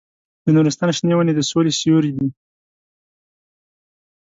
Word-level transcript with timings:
د 0.45 0.47
نورستان 0.55 0.89
شنې 0.97 1.13
ونې 1.15 1.33
د 1.35 1.41
سولې 1.49 1.71
سیوري 1.79 2.11
دي. 2.17 2.27